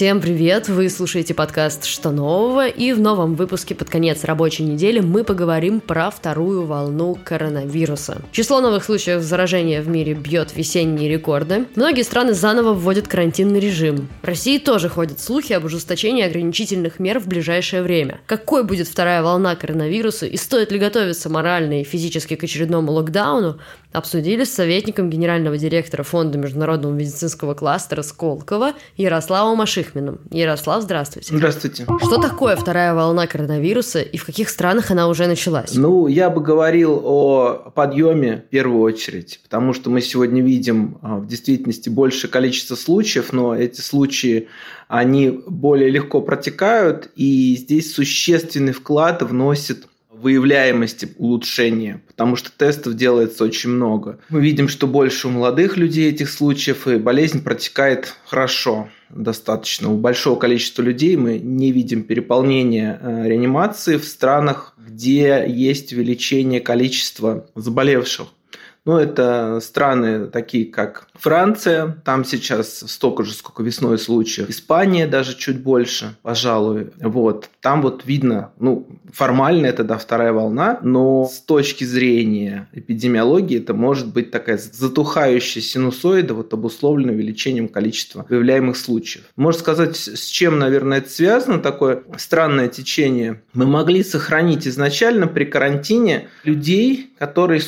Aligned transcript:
Всем 0.00 0.22
привет! 0.22 0.70
Вы 0.70 0.88
слушаете 0.88 1.34
подкаст 1.34 1.84
«Что 1.84 2.10
нового?» 2.10 2.66
и 2.66 2.94
в 2.94 3.00
новом 3.02 3.34
выпуске 3.34 3.74
под 3.74 3.90
конец 3.90 4.24
рабочей 4.24 4.62
недели 4.62 5.00
мы 5.00 5.24
поговорим 5.24 5.78
про 5.78 6.10
вторую 6.10 6.64
волну 6.64 7.18
коронавируса. 7.22 8.22
Число 8.32 8.62
новых 8.62 8.82
случаев 8.82 9.20
заражения 9.20 9.82
в 9.82 9.88
мире 9.88 10.14
бьет 10.14 10.56
весенние 10.56 11.10
рекорды. 11.10 11.66
Многие 11.76 12.00
страны 12.00 12.32
заново 12.32 12.72
вводят 12.72 13.08
карантинный 13.08 13.60
режим. 13.60 14.08
В 14.22 14.26
России 14.26 14.56
тоже 14.56 14.88
ходят 14.88 15.20
слухи 15.20 15.52
об 15.52 15.66
ужесточении 15.66 16.24
ограничительных 16.24 16.98
мер 16.98 17.20
в 17.20 17.26
ближайшее 17.26 17.82
время. 17.82 18.22
Какой 18.24 18.64
будет 18.64 18.88
вторая 18.88 19.22
волна 19.22 19.54
коронавируса 19.54 20.24
и 20.24 20.38
стоит 20.38 20.72
ли 20.72 20.78
готовиться 20.78 21.28
морально 21.28 21.82
и 21.82 21.84
физически 21.84 22.36
к 22.36 22.44
очередному 22.44 22.90
локдауну, 22.90 23.58
обсудили 23.92 24.44
с 24.44 24.54
советником 24.54 25.10
генерального 25.10 25.58
директора 25.58 26.04
Фонда 26.04 26.38
международного 26.38 26.94
медицинского 26.94 27.52
кластера 27.52 28.00
Сколково 28.00 28.72
Ярославом 28.96 29.60
Машихминым. 29.90 30.20
Ярослав, 30.30 30.82
здравствуйте. 30.82 31.34
Здравствуйте. 31.34 31.84
Что 31.84 32.20
такое 32.20 32.56
вторая 32.56 32.94
волна 32.94 33.26
коронавируса 33.26 34.00
и 34.00 34.16
в 34.16 34.24
каких 34.24 34.48
странах 34.48 34.90
она 34.90 35.08
уже 35.08 35.26
началась? 35.26 35.74
Ну, 35.74 36.06
я 36.06 36.30
бы 36.30 36.40
говорил 36.40 37.00
о 37.04 37.70
подъеме 37.74 38.44
в 38.46 38.50
первую 38.50 38.80
очередь, 38.80 39.40
потому 39.42 39.72
что 39.72 39.90
мы 39.90 40.00
сегодня 40.00 40.42
видим 40.42 40.98
а, 41.02 41.16
в 41.16 41.26
действительности 41.26 41.88
большее 41.88 42.30
количество 42.30 42.74
случаев, 42.74 43.32
но 43.32 43.54
эти 43.54 43.80
случаи 43.80 44.48
они 44.88 45.42
более 45.46 45.90
легко 45.90 46.20
протекают, 46.20 47.10
и 47.14 47.56
здесь 47.56 47.94
существенный 47.94 48.72
вклад 48.72 49.22
вносит 49.22 49.86
выявляемости 50.10 51.08
улучшения, 51.16 52.02
потому 52.06 52.36
что 52.36 52.50
тестов 52.52 52.94
делается 52.94 53.44
очень 53.44 53.70
много. 53.70 54.18
Мы 54.28 54.42
видим, 54.42 54.68
что 54.68 54.86
больше 54.86 55.28
у 55.28 55.30
молодых 55.30 55.76
людей 55.76 56.10
этих 56.10 56.28
случаев, 56.28 56.86
и 56.86 56.96
болезнь 56.96 57.42
протекает 57.42 58.14
хорошо 58.26 58.88
достаточно. 59.14 59.92
У 59.92 59.96
большого 59.96 60.38
количества 60.38 60.82
людей 60.82 61.16
мы 61.16 61.38
не 61.38 61.72
видим 61.72 62.02
переполнения 62.04 62.98
э, 63.00 63.28
реанимации 63.28 63.96
в 63.96 64.04
странах, 64.04 64.74
где 64.78 65.44
есть 65.46 65.92
увеличение 65.92 66.60
количества 66.60 67.46
заболевших. 67.54 68.28
Ну, 68.84 68.96
это 68.96 69.60
страны 69.60 70.26
такие, 70.26 70.66
как 70.66 71.06
Франция, 71.14 72.00
там 72.04 72.24
сейчас 72.24 72.78
столько 72.86 73.24
же, 73.24 73.34
сколько 73.34 73.62
весной 73.62 73.98
случаев. 73.98 74.48
Испания 74.48 75.06
даже 75.06 75.36
чуть 75.36 75.62
больше, 75.62 76.16
пожалуй. 76.22 76.90
Вот. 76.98 77.50
Там 77.60 77.82
вот 77.82 78.06
видно, 78.06 78.52
ну, 78.58 78.88
формально 79.12 79.66
это, 79.66 79.84
да, 79.84 79.98
вторая 79.98 80.32
волна, 80.32 80.78
но 80.82 81.26
с 81.26 81.40
точки 81.40 81.84
зрения 81.84 82.68
эпидемиологии 82.72 83.58
это 83.58 83.74
может 83.74 84.12
быть 84.12 84.30
такая 84.30 84.58
затухающая 84.58 85.60
синусоида, 85.60 86.34
вот 86.34 86.54
обусловленная 86.54 87.14
увеличением 87.14 87.68
количества 87.68 88.24
выявляемых 88.28 88.76
случаев. 88.76 89.24
Можно 89.36 89.60
сказать, 89.60 89.96
с 89.96 90.26
чем, 90.26 90.58
наверное, 90.58 90.98
это 90.98 91.10
связано, 91.10 91.58
такое 91.58 92.02
странное 92.16 92.68
течение. 92.68 93.42
Мы 93.52 93.66
могли 93.66 94.02
сохранить 94.02 94.66
изначально 94.66 95.26
при 95.26 95.44
карантине 95.44 96.28
людей, 96.44 97.12
которые 97.18 97.60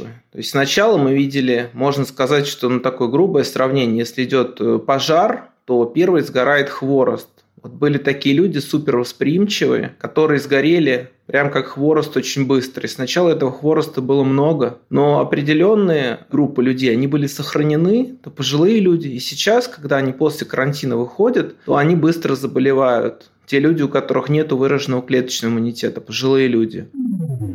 супервосприимчивы. 0.00 0.22
То 0.32 0.38
есть 0.38 0.50
сначала 0.50 0.96
мы 0.98 1.14
видели, 1.14 1.70
можно 1.72 2.04
сказать, 2.04 2.46
что 2.46 2.68
ну, 2.68 2.80
такое 2.80 3.08
грубое 3.08 3.44
сравнение, 3.44 3.98
если 3.98 4.24
идет 4.24 4.60
э, 4.60 4.78
пожар, 4.78 5.50
то 5.64 5.84
первый 5.84 6.22
сгорает 6.22 6.68
хворост. 6.68 7.28
Вот 7.62 7.72
были 7.72 7.98
такие 7.98 8.34
люди 8.34 8.58
супер 8.58 8.96
восприимчивые, 8.96 9.94
которые 9.98 10.40
сгорели 10.40 11.10
прям 11.26 11.50
как 11.50 11.68
хворост 11.68 12.16
очень 12.16 12.46
быстро. 12.46 12.86
И 12.86 12.90
сначала 12.90 13.30
этого 13.30 13.52
хвороста 13.52 14.00
было 14.00 14.24
много, 14.24 14.78
но 14.88 15.20
определенные 15.20 16.20
группы 16.30 16.62
людей, 16.62 16.90
они 16.92 17.06
были 17.06 17.26
сохранены, 17.26 18.16
это 18.20 18.30
пожилые 18.30 18.80
люди. 18.80 19.08
И 19.08 19.20
сейчас, 19.20 19.68
когда 19.68 19.98
они 19.98 20.12
после 20.12 20.46
карантина 20.46 20.96
выходят, 20.96 21.54
то 21.64 21.76
они 21.76 21.94
быстро 21.94 22.34
заболевают. 22.34 23.30
Те 23.50 23.58
люди, 23.58 23.82
у 23.82 23.88
которых 23.88 24.28
нет 24.28 24.52
выраженного 24.52 25.02
клеточного 25.02 25.50
иммунитета, 25.50 26.00
пожилые 26.00 26.46
люди. 26.46 26.86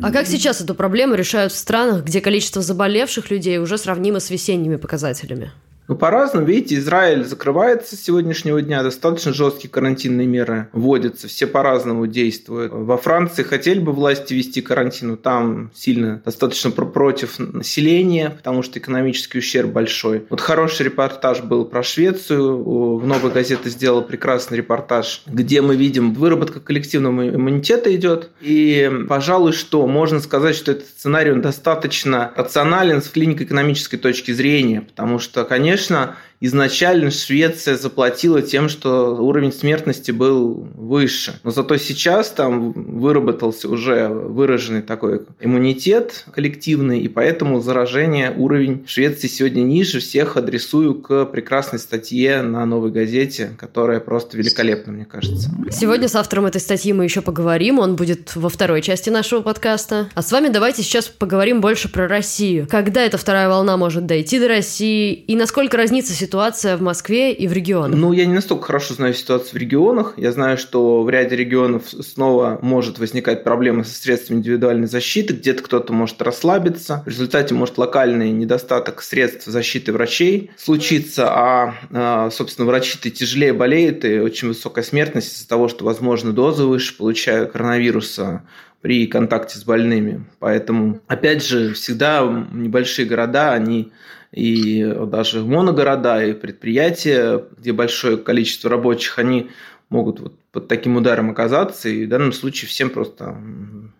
А 0.03 0.11
как 0.11 0.27
сейчас 0.27 0.59
эту 0.59 0.75
проблему 0.75 1.15
решают 1.15 1.53
в 1.53 1.55
странах, 1.55 2.03
где 2.03 2.19
количество 2.19 2.61
заболевших 2.61 3.31
людей 3.31 3.59
уже 3.59 3.77
сравнимо 3.77 4.19
с 4.19 4.29
весенними 4.29 4.75
показателями? 4.75 5.53
Ну, 5.87 5.95
по-разному. 5.95 6.47
Видите, 6.47 6.75
Израиль 6.75 7.23
закрывается 7.23 7.95
с 7.95 8.01
сегодняшнего 8.01 8.61
дня, 8.61 8.81
достаточно 8.81 9.33
жесткие 9.33 9.69
карантинные 9.69 10.25
меры 10.25 10.67
вводятся, 10.73 11.27
все 11.27 11.45
по-разному 11.45 12.07
действуют. 12.07 12.71
Во 12.73 12.97
Франции 12.97 13.43
хотели 13.43 13.79
бы 13.79 13.91
власти 13.91 14.33
вести 14.33 14.61
карантин, 14.61 15.09
но 15.09 15.15
там 15.15 15.71
сильно 15.75 16.21
достаточно 16.25 16.71
против 16.71 17.37
населения, 17.37 18.31
потому 18.31 18.63
что 18.63 18.79
экономический 18.79 19.37
ущерб 19.37 19.69
большой. 19.69 20.25
Вот 20.29 20.41
хороший 20.41 20.83
репортаж 20.85 21.41
был 21.41 21.65
про 21.65 21.83
Швецию, 21.83 22.63
в 22.97 23.05
«Новой 23.05 23.31
газете» 23.31 23.69
сделал 23.69 24.01
прекрасный 24.01 24.57
репортаж, 24.57 25.21
где 25.27 25.61
мы 25.61 25.75
видим, 25.75 26.13
выработка 26.13 26.59
коллективного 26.59 27.29
иммунитета 27.29 27.95
идет, 27.95 28.29
и, 28.41 28.91
пожалуй, 29.07 29.51
что 29.51 29.85
можно 29.85 30.19
сказать, 30.19 30.55
что 30.55 30.71
этот 30.71 30.87
сценарий 30.87 31.31
он 31.31 31.41
достаточно 31.41 32.31
рационален 32.35 33.03
с 33.03 33.09
клинико-экономической 33.09 33.97
точки 33.97 34.31
зрения, 34.31 34.81
потому 34.81 35.19
что, 35.19 35.43
конечно, 35.43 35.74
конечно, 35.75 36.15
изначально 36.45 37.11
Швеция 37.11 37.75
заплатила 37.75 38.41
тем, 38.41 38.69
что 38.69 39.15
уровень 39.15 39.51
смертности 39.51 40.11
был 40.11 40.67
выше. 40.75 41.39
Но 41.43 41.51
зато 41.51 41.77
сейчас 41.77 42.29
там 42.29 42.71
выработался 42.71 43.69
уже 43.69 44.07
выраженный 44.07 44.81
такой 44.81 45.21
иммунитет 45.39 46.25
коллективный, 46.33 46.99
и 46.99 47.07
поэтому 47.07 47.59
заражение 47.59 48.31
уровень 48.35 48.85
Швеции 48.87 49.27
сегодня 49.27 49.61
ниже. 49.61 49.99
Всех 49.99 50.37
адресую 50.37 50.95
к 50.95 51.25
прекрасной 51.25 51.79
статье 51.79 52.41
на 52.41 52.65
«Новой 52.65 52.91
газете», 52.91 53.51
которая 53.57 53.99
просто 53.99 54.37
великолепна, 54.37 54.93
мне 54.93 55.05
кажется. 55.05 55.49
Сегодня 55.71 56.07
с 56.07 56.15
автором 56.15 56.45
этой 56.45 56.61
статьи 56.61 56.93
мы 56.93 57.03
еще 57.03 57.21
поговорим. 57.21 57.79
Он 57.79 57.95
будет 57.95 58.35
во 58.35 58.49
второй 58.49 58.81
части 58.81 59.09
нашего 59.09 59.41
подкаста. 59.41 60.09
А 60.13 60.21
с 60.21 60.31
вами 60.31 60.49
давайте 60.49 60.83
сейчас 60.83 61.07
поговорим 61.07 61.61
больше 61.61 61.91
про 61.91 62.07
Россию. 62.07 62.67
Когда 62.69 63.01
эта 63.01 63.17
вторая 63.17 63.49
волна 63.49 63.77
может 63.77 64.05
дойти 64.05 64.39
до 64.39 64.47
России 64.47 65.13
и 65.13 65.35
насколько 65.35 65.77
разнится 65.77 66.13
ситуация 66.13 66.34
ситуация 66.35 66.75
в 66.75 66.81
Москве 66.81 67.33
и 67.33 67.47
в 67.47 67.53
регионах? 67.53 67.97
Ну, 67.97 68.11
я 68.11 68.25
не 68.25 68.33
настолько 68.33 68.65
хорошо 68.65 68.93
знаю 68.93 69.13
ситуацию 69.13 69.53
в 69.53 69.55
регионах. 69.55 70.15
Я 70.17 70.33
знаю, 70.33 70.57
что 70.57 71.01
в 71.01 71.09
ряде 71.09 71.33
регионов 71.33 71.83
снова 71.87 72.59
может 72.61 72.99
возникать 72.99 73.45
проблемы 73.45 73.85
со 73.85 73.93
средствами 73.93 74.39
индивидуальной 74.39 74.87
защиты. 74.87 75.33
Где-то 75.33 75.63
кто-то 75.63 75.93
может 75.93 76.21
расслабиться. 76.21 77.03
В 77.05 77.07
результате 77.07 77.53
может 77.53 77.77
локальный 77.77 78.31
недостаток 78.31 79.01
средств 79.01 79.45
защиты 79.45 79.93
врачей 79.93 80.51
случиться, 80.57 81.29
а, 81.29 81.75
а 81.91 82.29
собственно, 82.31 82.67
врачи-то 82.67 83.09
тяжелее 83.09 83.53
болеют, 83.53 84.03
и 84.03 84.19
очень 84.19 84.49
высокая 84.49 84.83
смертность 84.83 85.33
из-за 85.33 85.47
того, 85.47 85.69
что, 85.69 85.85
возможно, 85.85 86.33
дозы 86.33 86.65
выше 86.65 86.97
получают 86.97 87.53
коронавируса 87.53 88.43
при 88.81 89.07
контакте 89.07 89.57
с 89.57 89.63
больными. 89.63 90.25
Поэтому, 90.39 90.99
опять 91.07 91.45
же, 91.45 91.73
всегда 91.73 92.19
небольшие 92.51 93.07
города, 93.07 93.53
они 93.53 93.93
и 94.35 94.83
даже 95.07 95.43
моногорода, 95.43 96.23
и 96.23 96.33
предприятия, 96.33 97.45
где 97.57 97.71
большое 97.71 98.17
количество 98.17 98.69
рабочих, 98.69 99.17
они 99.17 99.49
могут 99.89 100.19
вот 100.19 100.37
под 100.51 100.67
таким 100.67 100.97
ударом 100.97 101.29
оказаться. 101.29 101.87
И 101.87 102.05
в 102.05 102.09
данном 102.09 102.33
случае 102.33 102.67
всем 102.67 102.89
просто 102.89 103.37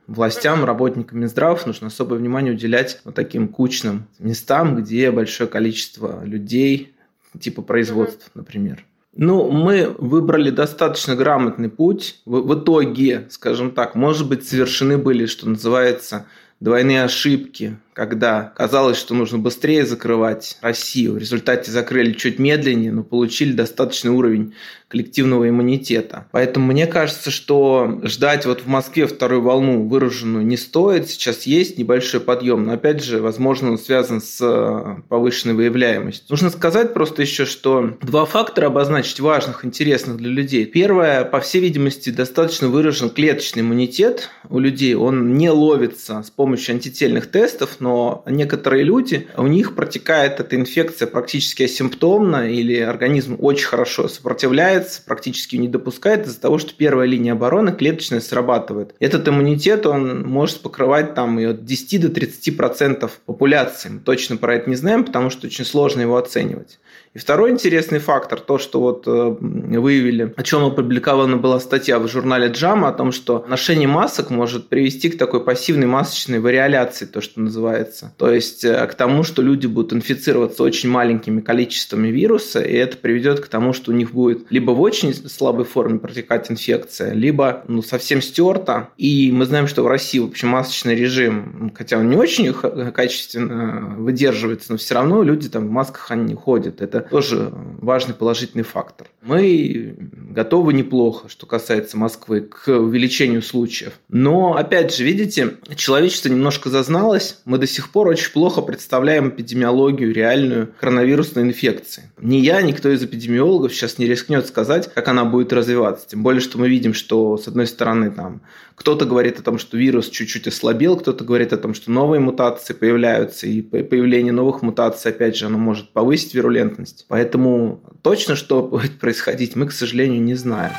властям, 0.08 0.66
работникам 0.66 1.20
Минздрав 1.20 1.66
нужно 1.66 1.88
особое 1.88 2.20
внимание 2.20 2.54
уделять 2.54 3.00
вот 3.06 3.16
таким 3.16 3.48
кучным 3.48 4.08
местам, 4.20 4.76
где 4.76 5.10
большое 5.10 5.50
количество 5.50 6.22
людей, 6.26 6.94
типа 7.40 7.62
производств, 7.62 8.30
например. 8.34 8.84
Ну, 9.16 9.50
мы 9.50 9.96
выбрали 9.98 10.50
достаточно 10.50 11.16
грамотный 11.16 11.70
путь. 11.70 12.20
В, 12.26 12.42
в 12.42 12.62
итоге, 12.62 13.28
скажем 13.30 13.72
так, 13.72 13.96
может 13.96 14.28
быть, 14.28 14.46
совершены 14.46 14.98
были, 14.98 15.28
что 15.28 15.48
называется, 15.48 16.26
двойные 16.60 17.06
ошибки, 17.06 17.78
когда 17.96 18.54
казалось, 18.58 18.98
что 18.98 19.16
нужно 19.16 19.38
быстрее 19.38 19.86
закрывать 19.86 20.58
Россию. 20.62 21.14
В 21.14 21.18
результате 21.18 21.72
закрыли 21.72 22.12
чуть 22.12 22.40
медленнее, 22.40 22.92
но 22.92 23.04
получили 23.04 23.54
достаточный 23.54 24.12
уровень 24.12 24.54
коллективного 24.90 25.50
иммунитета. 25.50 26.28
Поэтому 26.32 26.68
мне 26.68 26.88
кажется, 26.88 27.32
что 27.32 28.00
ждать 28.04 28.46
вот 28.46 28.62
в 28.62 28.68
Москве 28.68 29.08
вторую 29.08 29.42
волну 29.42 29.88
выраженную 29.88 30.46
не 30.46 30.58
стоит. 30.58 31.10
Сейчас 31.10 31.44
есть 31.44 31.78
небольшой 31.78 32.20
подъем, 32.20 32.66
но 32.66 32.74
опять 32.74 33.04
же, 33.04 33.22
возможно, 33.22 33.72
он 33.72 33.80
связан 33.80 34.22
с 34.22 34.40
э, 34.42 35.02
повышенной 35.10 35.56
выявляемостью. 35.56 36.28
Нужно 36.30 36.50
сказать 36.50 36.94
просто 36.94 37.24
еще, 37.24 37.46
что 37.46 37.98
два 38.02 38.26
фактора 38.26 38.68
обозначить 38.68 39.20
важных, 39.20 39.66
интересных 39.66 40.18
для 40.18 40.30
людей. 40.30 40.66
Первое, 40.66 41.24
по 41.24 41.40
всей 41.40 41.62
видимости, 41.62 42.10
достаточно 42.10 42.68
выражен 42.68 43.10
клеточный 43.10 43.62
иммунитет 43.62 44.30
у 44.50 44.60
людей. 44.60 44.94
Он 44.96 45.36
не 45.36 45.50
ловится 45.50 46.22
с 46.22 46.30
помощью 46.30 46.74
антительных 46.76 47.32
тестов, 47.32 47.78
но 47.86 48.24
некоторые 48.26 48.84
люди, 48.84 49.28
у 49.38 49.46
них 49.46 49.76
протекает 49.76 50.40
эта 50.40 50.56
инфекция 50.56 51.08
практически 51.08 51.62
асимптомно, 51.64 52.50
или 52.50 52.80
организм 52.80 53.38
очень 53.40 53.68
хорошо 53.68 54.08
сопротивляется, 54.08 55.04
практически 55.06 55.56
не 55.56 55.68
допускает 55.68 56.26
из-за 56.26 56.42
того, 56.42 56.58
что 56.58 56.74
первая 56.74 57.08
линия 57.08 57.34
обороны 57.34 57.74
клеточная 57.74 58.22
срабатывает. 58.22 58.96
Этот 59.00 59.28
иммунитет, 59.28 59.86
он 59.86 60.24
может 60.24 60.62
покрывать 60.62 61.14
там 61.14 61.40
и 61.40 61.44
от 61.44 61.64
10 61.64 62.02
до 62.02 62.10
30 62.10 62.58
процентов 62.58 63.20
популяции. 63.28 63.90
Мы 63.90 64.00
точно 64.00 64.38
про 64.38 64.56
это 64.56 64.68
не 64.68 64.76
знаем, 64.76 65.04
потому 65.04 65.30
что 65.30 65.46
очень 65.46 65.64
сложно 65.64 66.02
его 66.02 66.18
оценивать. 66.18 66.80
И 67.16 67.18
второй 67.18 67.52
интересный 67.52 68.00
фактор, 68.00 68.42
то, 68.42 68.58
что 68.58 68.82
вот 68.82 69.08
э, 69.08 69.10
выявили, 69.10 70.34
о 70.36 70.44
чем 70.44 70.66
опубликована 70.66 71.38
была 71.38 71.62
статья 71.62 71.98
в 71.98 72.10
журнале 72.10 72.50
JAMA, 72.50 72.90
о 72.90 72.92
том, 72.92 73.14
что 73.14 73.46
ношение 73.48 73.88
масок 73.88 74.32
может 74.32 74.68
привести 74.68 75.10
к 75.10 75.18
такой 75.18 75.42
пассивной 75.42 75.88
масочной 75.88 76.40
вариоляции, 76.40 77.06
то, 77.06 77.22
что 77.22 77.40
называется. 77.40 78.14
То 78.18 78.30
есть 78.30 78.66
э, 78.66 78.86
к 78.88 78.96
тому, 78.96 79.24
что 79.24 79.42
люди 79.42 79.66
будут 79.66 79.94
инфицироваться 79.94 80.62
очень 80.62 80.90
маленькими 80.90 81.40
количествами 81.40 82.10
вируса, 82.10 82.62
и 82.62 82.74
это 82.74 82.98
приведет 82.98 83.40
к 83.40 83.48
тому, 83.48 83.72
что 83.72 83.92
у 83.92 83.96
них 83.96 84.12
будет 84.12 84.48
либо 84.50 84.72
в 84.72 84.82
очень 84.82 85.14
слабой 85.14 85.64
форме 85.64 86.00
протекать 86.00 86.52
инфекция, 86.52 87.14
либо 87.14 87.64
ну, 87.70 87.82
совсем 87.82 88.22
стерта. 88.22 88.90
И 88.98 89.32
мы 89.32 89.46
знаем, 89.46 89.68
что 89.68 89.84
в 89.84 89.88
России, 89.88 90.20
в 90.20 90.26
общем, 90.26 90.50
масочный 90.50 90.96
режим, 90.96 91.72
хотя 91.78 91.98
он 91.98 92.10
не 92.10 92.18
очень 92.18 92.54
качественно 92.92 93.96
выдерживается, 93.98 94.74
но 94.74 94.78
все 94.78 94.96
равно 94.96 95.24
люди 95.24 95.48
там 95.48 95.70
в 95.70 95.72
масках 95.72 96.12
они 96.12 96.26
не 96.26 96.36
ходят. 96.36 96.82
Это 96.82 97.05
тоже 97.10 97.52
важный 97.82 98.14
положительный 98.14 98.64
фактор. 98.64 99.08
Мы 99.22 99.96
готовы 100.32 100.74
неплохо, 100.74 101.30
что 101.30 101.46
касается 101.46 101.98
Москвы, 101.98 102.42
к 102.42 102.68
увеличению 102.68 103.42
случаев. 103.42 103.94
Но, 104.10 104.56
опять 104.56 104.96
же, 104.96 105.04
видите, 105.04 105.58
человечество 105.76 106.30
немножко 106.30 106.70
зазналось. 106.70 107.42
Мы 107.46 107.58
до 107.58 107.68
сих 107.68 107.90
пор 107.90 108.08
очень 108.08 108.32
плохо 108.32 108.62
представляем 108.62 109.30
эпидемиологию 109.30 110.14
реальную 110.14 110.74
коронавирусной 110.80 111.44
инфекции. 111.44 112.12
Ни 112.20 112.38
я, 112.38 112.62
никто 112.62 112.90
из 112.90 113.04
эпидемиологов 113.04 113.74
сейчас 113.74 113.98
не 113.98 114.06
рискнет 114.06 114.46
сказать, 114.48 114.94
как 114.94 115.08
она 115.08 115.26
будет 115.26 115.54
развиваться. 115.54 116.08
Тем 116.08 116.24
более, 116.24 116.42
что 116.42 116.58
мы 116.58 116.70
видим, 116.70 116.94
что, 116.94 117.38
с 117.38 117.48
одной 117.48 117.68
стороны, 117.68 118.12
там 118.12 118.42
кто-то 118.76 119.06
говорит 119.06 119.40
о 119.40 119.44
том, 119.44 119.58
что 119.58 119.78
вирус 119.78 120.10
чуть-чуть 120.10 120.48
ослабел, 120.48 120.98
кто-то 120.98 121.24
говорит 121.24 121.54
о 121.54 121.58
том, 121.58 121.74
что 121.74 121.92
новые 121.92 122.20
мутации 122.20 122.74
появляются, 122.74 123.48
и 123.48 123.62
появление 123.62 124.34
новых 124.34 124.62
мутаций, 124.62 125.12
опять 125.12 125.38
же, 125.38 125.46
оно 125.46 125.58
может 125.58 125.92
повысить 125.92 126.34
вирулентность. 126.34 126.95
Поэтому 127.08 127.82
точно, 128.02 128.36
что 128.36 128.62
будет 128.68 129.00
происходить, 129.00 129.56
мы, 129.56 129.68
к 129.68 129.72
сожалению, 129.72 130.22
не 130.22 130.36
знаем. 130.36 130.72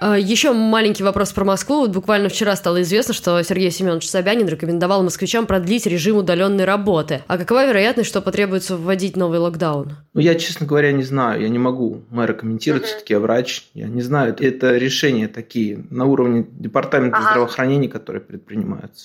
А, 0.00 0.18
Еще 0.18 0.52
маленький 0.52 1.02
вопрос 1.02 1.32
про 1.32 1.44
Москву. 1.44 1.80
Вот 1.80 1.90
буквально 1.90 2.30
вчера 2.30 2.56
стало 2.56 2.80
известно, 2.80 3.12
что 3.12 3.42
Сергей 3.42 3.70
Семенович 3.70 4.08
Собянин 4.08 4.48
рекомендовал 4.48 5.02
москвичам 5.02 5.46
продлить 5.46 5.86
режим 5.86 6.16
удаленной 6.16 6.64
работы. 6.64 7.20
А 7.26 7.36
какова 7.36 7.66
вероятность, 7.66 8.08
что 8.08 8.22
потребуется 8.22 8.78
вводить 8.78 9.16
новый 9.16 9.38
локдаун? 9.38 9.96
Ну, 10.14 10.20
я, 10.20 10.34
честно 10.36 10.66
говоря, 10.66 10.90
не 10.92 11.02
знаю. 11.02 11.42
Я 11.42 11.50
не 11.50 11.58
могу 11.58 12.00
мэра 12.08 12.32
комментировать, 12.32 12.84
uh-huh. 12.84 12.86
все-таки 12.86 13.12
я 13.12 13.20
врач. 13.20 13.66
Я 13.74 13.88
не 13.88 14.00
знаю. 14.00 14.34
Это 14.38 14.76
решения 14.78 15.28
такие 15.28 15.84
на 15.90 16.06
уровне 16.06 16.46
департамента 16.50 17.18
uh-huh. 17.18 17.30
здравоохранения, 17.30 17.88
которые 17.88 18.22
предпринимаются. 18.22 19.04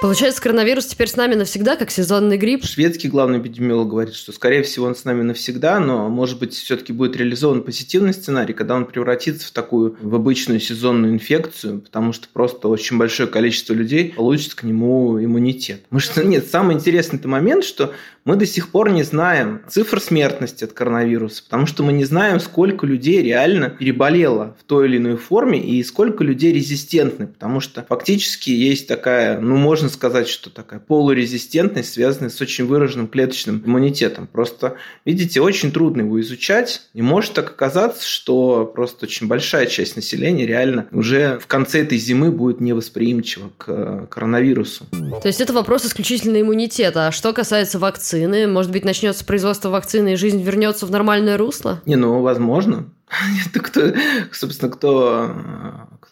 Получается, 0.00 0.40
коронавирус 0.40 0.86
теперь 0.86 1.08
с 1.08 1.16
нами 1.16 1.34
навсегда, 1.34 1.74
как 1.74 1.90
сезонный 1.90 2.36
грипп? 2.36 2.64
Шведский 2.64 3.08
главный 3.08 3.40
эпидемиолог 3.40 3.88
говорит, 3.88 4.14
что, 4.14 4.30
скорее 4.30 4.62
всего, 4.62 4.86
он 4.86 4.94
с 4.94 5.04
нами 5.04 5.22
навсегда, 5.22 5.80
но, 5.80 6.08
может 6.08 6.38
быть, 6.38 6.54
все-таки 6.54 6.92
будет 6.92 7.16
реализован 7.16 7.62
позитивный 7.62 8.14
сценарий, 8.14 8.54
когда 8.54 8.76
он 8.76 8.86
превратится 8.86 9.48
в 9.48 9.50
такую, 9.50 9.96
в 10.00 10.14
обычную 10.14 10.60
сезонную 10.60 11.12
инфекцию, 11.12 11.80
потому 11.80 12.12
что 12.12 12.28
просто 12.32 12.68
очень 12.68 12.96
большое 12.96 13.28
количество 13.28 13.72
людей 13.72 14.12
получит 14.16 14.54
к 14.54 14.62
нему 14.62 15.22
иммунитет. 15.22 15.82
Потому 15.84 16.00
что, 16.00 16.22
нет, 16.22 16.46
самый 16.46 16.76
интересный 16.76 17.18
момент, 17.24 17.64
что 17.64 17.92
мы 18.28 18.36
до 18.36 18.44
сих 18.44 18.68
пор 18.68 18.90
не 18.90 19.04
знаем 19.04 19.62
цифр 19.70 20.02
смертности 20.02 20.62
от 20.62 20.74
коронавируса, 20.74 21.42
потому 21.44 21.64
что 21.64 21.82
мы 21.82 21.94
не 21.94 22.04
знаем, 22.04 22.40
сколько 22.40 22.84
людей 22.86 23.22
реально 23.22 23.70
переболело 23.70 24.54
в 24.60 24.64
той 24.64 24.86
или 24.86 24.98
иной 24.98 25.16
форме 25.16 25.58
и 25.58 25.82
сколько 25.82 26.22
людей 26.22 26.52
резистентны, 26.52 27.26
потому 27.26 27.60
что 27.60 27.86
фактически 27.88 28.50
есть 28.50 28.86
такая, 28.86 29.40
ну, 29.40 29.56
можно 29.56 29.88
сказать, 29.88 30.28
что 30.28 30.50
такая 30.50 30.78
полурезистентность, 30.78 31.94
связанная 31.94 32.28
с 32.28 32.38
очень 32.42 32.66
выраженным 32.66 33.08
клеточным 33.08 33.62
иммунитетом. 33.64 34.26
Просто, 34.26 34.76
видите, 35.06 35.40
очень 35.40 35.72
трудно 35.72 36.02
его 36.02 36.20
изучать, 36.20 36.82
и 36.92 37.00
может 37.00 37.32
так 37.32 37.52
оказаться, 37.52 38.06
что 38.06 38.66
просто 38.66 39.06
очень 39.06 39.26
большая 39.26 39.64
часть 39.64 39.96
населения 39.96 40.44
реально 40.44 40.86
уже 40.92 41.38
в 41.38 41.46
конце 41.46 41.80
этой 41.80 41.96
зимы 41.96 42.30
будет 42.30 42.60
невосприимчива 42.60 43.52
к 43.56 44.06
коронавирусу. 44.10 44.84
То 45.22 45.28
есть 45.28 45.40
это 45.40 45.54
вопрос 45.54 45.86
исключительно 45.86 46.38
иммунитета. 46.38 47.06
А 47.06 47.10
что 47.12 47.32
касается 47.32 47.78
вакцин, 47.78 48.17
вакцины? 48.18 48.46
Может 48.46 48.72
быть, 48.72 48.84
начнется 48.84 49.24
производство 49.24 49.68
вакцины 49.70 50.14
и 50.14 50.16
жизнь 50.16 50.42
вернется 50.42 50.86
в 50.86 50.90
нормальное 50.90 51.36
русло? 51.36 51.80
Не, 51.86 51.96
ну, 51.96 52.20
возможно. 52.20 52.86
кто, 53.54 53.92
собственно, 54.32 54.70
кто, 54.70 55.34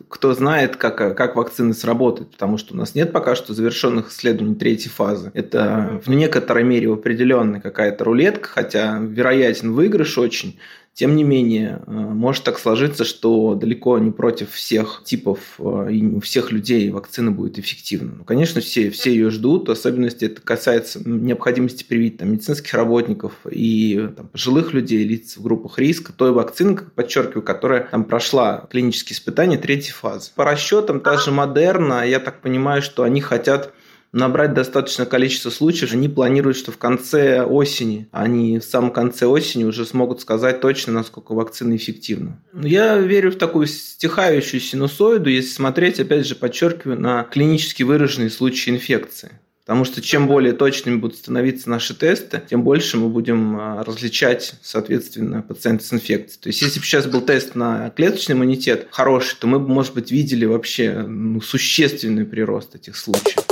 кто 0.09 0.35
знает, 0.35 0.77
как, 0.77 1.17
как 1.17 1.37
вакцины 1.37 1.75
сработают, 1.75 2.33
потому 2.33 2.59
что 2.59 2.75
у 2.75 2.77
нас 2.77 2.95
нет 2.95 3.13
пока 3.13 3.35
что 3.35 3.53
завершенных 3.53 4.11
исследований 4.11 4.55
третьей 4.55 4.91
фазы. 4.91 5.31
Это 5.35 6.01
в 6.05 6.11
некоторой 6.11 6.65
мере 6.65 6.93
определенная 6.93 7.61
какая-то 7.61 8.05
рулетка, 8.05 8.49
хотя 8.49 8.99
вероятен 8.99 9.73
выигрыш 9.73 10.17
очень. 10.19 10.59
Тем 10.97 11.15
не 11.15 11.25
менее, 11.25 11.83
э, 11.87 11.91
может 11.91 12.45
так 12.45 12.59
сложиться, 12.59 13.05
что 13.05 13.55
далеко 13.55 13.99
не 13.99 14.11
против 14.11 14.53
всех 14.53 15.03
типов 15.05 15.41
э, 15.59 15.89
и 15.93 16.07
у 16.07 16.21
всех 16.21 16.53
людей 16.53 16.89
вакцина 16.89 17.31
будет 17.31 17.59
эффективна. 17.59 18.15
Ну, 18.17 18.25
конечно, 18.25 18.63
все, 18.63 18.89
все 18.89 19.11
ее 19.11 19.29
ждут, 19.29 19.69
особенности 19.69 20.25
это 20.25 20.41
касается 20.41 21.07
необходимости 21.07 21.85
привить 21.85 22.17
там, 22.17 22.33
медицинских 22.33 22.73
работников 22.73 23.35
и 23.51 24.09
там, 24.17 24.29
пожилых 24.29 24.73
людей, 24.73 25.05
лиц 25.05 25.37
в 25.37 25.43
группах 25.43 25.79
риска, 25.79 26.15
той 26.15 26.33
вакцины, 26.33 26.79
подчеркиваю, 26.95 27.43
которая 27.43 27.87
там 27.91 28.05
прошла 28.05 28.67
клинические 28.71 29.17
испытания 29.19 29.59
третьей 29.59 29.93
фазы. 29.93 30.31
По 30.35 30.47
расчетам, 30.47 31.01
та 31.01 31.19
же 31.19 31.31
Модерна, 31.31 32.07
я 32.07 32.21
так 32.21 32.41
понимаю, 32.41 32.81
что 32.81 33.03
они 33.03 33.21
хотят 33.21 33.75
набрать 34.17 34.55
достаточное 34.55 35.07
количество 35.07 35.51
случаев, 35.51 35.93
они 35.93 36.09
планируют, 36.09 36.57
что 36.57 36.73
в 36.73 36.79
конце 36.79 37.43
осени, 37.43 38.09
они 38.13 38.59
в 38.59 38.65
самом 38.65 38.91
конце 38.91 39.27
осени 39.27 39.65
уже 39.65 39.85
смогут 39.85 40.21
сказать 40.21 40.61
точно, 40.61 40.95
насколько 40.95 41.33
вакцина 41.33 41.77
эффективна. 41.77 42.41
Я 42.55 42.97
верю 42.97 43.31
в 43.31 43.37
такую 43.37 43.67
стихающую 43.67 44.61
синусоиду, 44.61 45.29
если 45.29 45.51
смотреть, 45.51 46.01
опять 46.01 46.27
же, 46.27 46.35
подчеркиваю, 46.35 46.99
на 46.99 47.25
клинически 47.25 47.83
выраженные 47.83 48.31
случаи 48.31 48.71
инфекции. 48.71 49.33
Потому 49.67 49.85
что 49.85 50.01
чем 50.01 50.29
более 50.29 50.53
точными 50.53 50.97
будут 50.97 51.17
становиться 51.17 51.69
наши 51.69 51.93
тесты, 51.93 52.41
тем 52.49 52.63
больше 52.63 52.99
мы 52.99 53.09
будем 53.09 53.57
а, 53.57 53.83
различать, 53.83 54.55
соответственно, 54.63 55.43
пациента 55.43 55.85
с 55.85 55.93
инфекцией. 55.93 56.41
То 56.41 56.47
есть, 56.51 56.63
если 56.63 56.79
бы 56.79 56.87
сейчас 56.87 57.07
был 57.07 57.21
тест 57.21 57.57
на 57.57 57.91
клеточный 57.91 58.37
иммунитет 58.37 58.87
хороший, 58.93 59.37
то 59.41 59.49
мы 59.49 59.59
бы, 59.59 59.67
может 59.67 59.93
быть, 59.93 60.13
видели 60.13 60.45
вообще 60.45 61.03
ну, 61.03 61.41
существенный 61.41 62.25
прирост 62.25 62.77
этих 62.77 62.97
случаев. 62.97 63.46